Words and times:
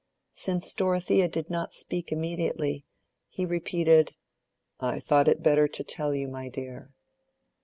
Since 0.31 0.73
Dorothea 0.73 1.27
did 1.27 1.51
not 1.51 1.75
speak 1.75 2.11
immediately, 2.11 2.87
he 3.29 3.45
repeated, 3.45 4.15
"I 4.79 4.99
thought 4.99 5.27
it 5.27 5.43
better 5.43 5.67
to 5.67 5.83
tell 5.83 6.15
you, 6.15 6.27
my 6.27 6.49
dear." 6.49 6.91